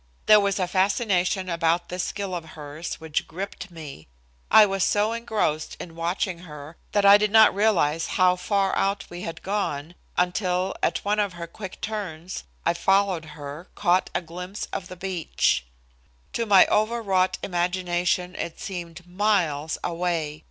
There 0.25 0.39
was 0.39 0.57
a 0.57 0.67
fascination 0.67 1.47
about 1.47 1.89
this 1.89 2.03
skill 2.05 2.33
of 2.33 2.43
hers 2.57 2.95
which 2.95 3.27
gripped 3.27 3.69
me. 3.69 4.07
I 4.49 4.65
was 4.65 4.83
so 4.83 5.13
engrossed 5.13 5.77
in 5.79 5.95
watching 5.95 6.39
her 6.39 6.75
that 6.93 7.05
I 7.05 7.19
did 7.19 7.29
not 7.29 7.53
realize 7.53 8.07
how 8.17 8.35
far 8.35 8.75
out 8.75 9.05
we 9.11 9.21
had 9.21 9.43
gone 9.43 9.93
until 10.17 10.73
at 10.81 11.05
one 11.05 11.19
of 11.19 11.33
her 11.33 11.45
quick 11.45 11.81
turns, 11.81 12.45
I, 12.65 12.73
following 12.73 13.37
her, 13.37 13.67
caught 13.75 14.09
a 14.15 14.21
glimpse 14.23 14.65
of 14.73 14.87
the 14.87 14.95
beach. 14.95 15.67
To 16.33 16.47
my 16.47 16.65
overwrought 16.65 17.37
imagination 17.43 18.33
it 18.37 18.59
seemed 18.59 19.05
miles 19.05 19.77
away. 19.83 20.39